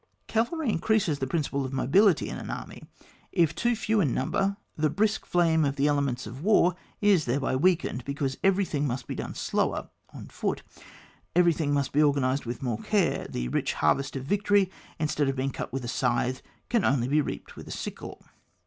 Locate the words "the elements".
5.75-6.25